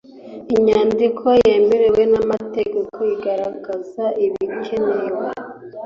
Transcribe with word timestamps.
inyandiko 0.55 1.25
yemewe 1.45 2.01
n’amategeko 2.11 2.97
igaragaza 3.15 4.05
ibikenewe. 4.25 5.27